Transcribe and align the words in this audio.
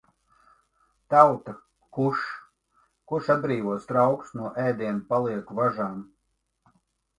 Tauta, 1.13 1.53
kuš! 1.97 2.23
Kurš 3.13 3.29
atbrīvos 3.35 3.87
traukus 3.93 4.35
no 4.41 4.51
ēdiena 4.67 5.07
palieku 5.15 5.61
važām? 5.63 6.05